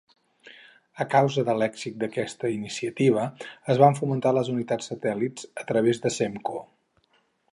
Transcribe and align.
A 1.03 1.05
causa 1.15 1.43
de 1.49 1.53
l'èxit 1.57 1.99
d'aquesta 2.03 2.51
iniciativa, 2.53 3.27
es 3.75 3.83
van 3.85 3.99
fomentar 4.01 4.33
les 4.39 4.51
unitats 4.55 4.91
satèl·lit 4.93 5.43
a 5.65 5.67
través 5.73 6.05
de 6.07 6.13
Semco. 6.19 6.65